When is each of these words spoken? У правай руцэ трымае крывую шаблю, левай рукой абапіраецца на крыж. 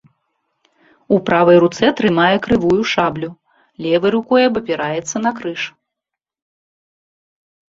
У 1.15 1.17
правай 1.29 1.57
руцэ 1.63 1.91
трымае 1.99 2.37
крывую 2.47 2.83
шаблю, 2.93 3.29
левай 3.87 4.11
рукой 4.17 4.41
абапіраецца 4.49 5.15
на 5.27 5.31
крыж. 5.41 5.67